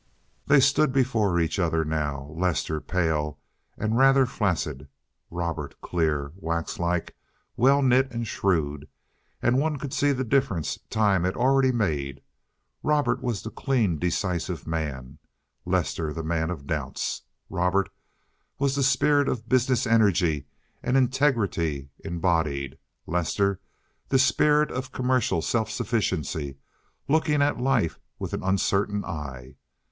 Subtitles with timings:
[0.47, 3.37] They stood before each other now, Lester pale
[3.77, 4.87] and rather flaccid,
[5.29, 7.13] Robert clear, wax like,
[7.55, 8.87] well knit, and shrewd,
[9.43, 12.23] and one could see the difference time had already made.
[12.81, 15.19] Robert was the clean, decisive man,
[15.65, 17.21] Lester the man of doubts.
[17.47, 17.87] Robert
[18.57, 20.47] was the spirit of business energy
[20.81, 23.59] and integrity embodied, Lester
[24.09, 26.57] the spirit of commercial self sufficiency,
[27.07, 29.57] looking at life with an uncertain eye.